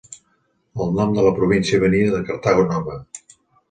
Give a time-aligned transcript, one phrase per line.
[0.85, 3.03] El nom de la província venia de Cartago Nova.